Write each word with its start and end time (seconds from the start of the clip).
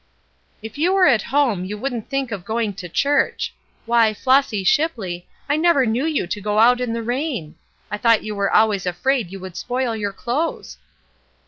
"If 0.63 0.79
you 0.79 0.93
were 0.95 1.05
at 1.05 1.21
home 1.29 1.63
you 1.63 1.77
wouldn't 1.77 2.09
think 2.09 2.31
of 2.31 2.43
going 2.43 2.73
to 2.73 2.89
church. 2.89 3.53
Why, 3.85 4.15
Flossy 4.15 4.63
Shipley, 4.63 5.27
I 5.47 5.57
never 5.57 5.85
knew 5.85 6.07
you 6.07 6.25
to 6.25 6.41
go 6.41 6.57
out 6.57 6.81
in 6.81 6.91
the 6.93 7.03
rain! 7.03 7.53
I 7.91 7.99
thought 7.99 8.23
you 8.23 8.33
were 8.33 8.51
always 8.51 8.87
afraid 8.87 9.31
you 9.31 9.39
would 9.41 9.55
spoil 9.55 9.95
your 9.95 10.11
clothes." 10.11 10.79